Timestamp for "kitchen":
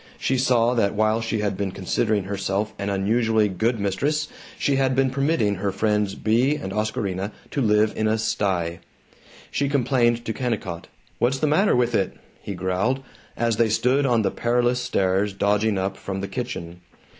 16.27-16.81